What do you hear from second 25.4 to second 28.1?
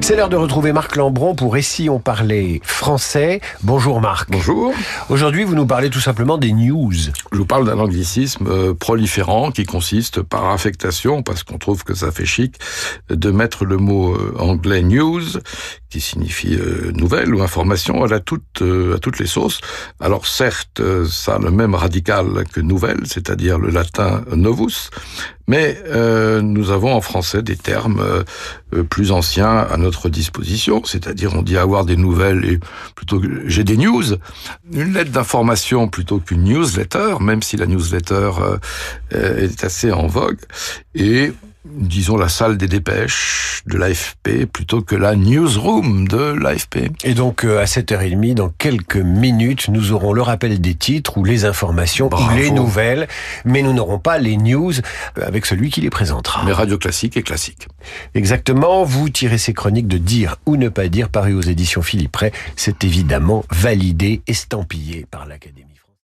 mais euh, nous avons en français des termes